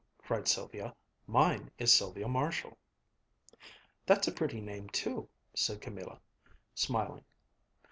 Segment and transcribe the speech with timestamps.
[0.17, 0.95] cried Sylvia.
[1.27, 2.75] "Mine is Sylvia Marshall."
[4.07, 6.19] "That's a pretty name too," said Camilla,
[6.73, 7.23] smiling.